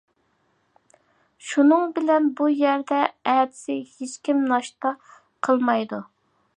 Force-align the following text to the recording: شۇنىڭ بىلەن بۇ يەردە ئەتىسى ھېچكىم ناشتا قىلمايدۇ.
شۇنىڭ 1.49 1.93
بىلەن 1.99 2.31
بۇ 2.41 2.49
يەردە 2.63 3.03
ئەتىسى 3.35 3.79
ھېچكىم 3.93 4.45
ناشتا 4.55 4.99
قىلمايدۇ. 5.49 6.07